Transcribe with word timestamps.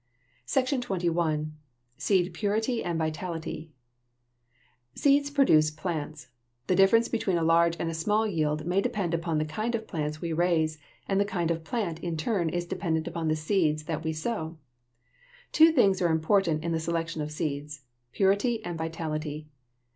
SECTION 0.47 0.81
XXI. 0.81 1.51
SEED 1.97 2.33
PURITY 2.33 2.83
AND 2.83 2.97
VITALITY 2.97 3.71
Seeds 4.95 5.29
produce 5.29 5.69
plants. 5.69 6.29
The 6.65 6.73
difference 6.73 7.07
between 7.07 7.37
a 7.37 7.43
large 7.43 7.75
and 7.79 7.87
a 7.87 7.93
small 7.93 8.25
yield 8.25 8.65
may 8.65 8.81
depend 8.81 9.13
upon 9.13 9.37
the 9.37 9.45
kind 9.45 9.75
of 9.75 9.85
plants 9.87 10.19
we 10.19 10.33
raise, 10.33 10.79
and 11.07 11.19
the 11.21 11.23
kind 11.23 11.51
of 11.51 11.63
plant 11.63 11.99
in 11.99 12.17
turn 12.17 12.49
is 12.49 12.65
dependent 12.65 13.07
upon 13.07 13.27
the 13.27 13.35
seeds 13.35 13.83
that 13.83 14.03
we 14.03 14.11
sow. 14.11 14.57
Two 15.51 15.71
things 15.71 16.01
are 16.01 16.09
important 16.11 16.63
in 16.63 16.71
the 16.71 16.79
selection 16.79 17.21
of 17.21 17.29
seeds 17.29 17.81
purity 18.11 18.65
and 18.65 18.79
vitality. 18.79 19.49